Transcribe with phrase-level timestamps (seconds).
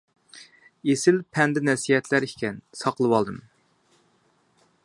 [0.91, 3.41] ئېسىل پەند-نەسىھەتلەر ئىكەن، ساقلىۋالدىم.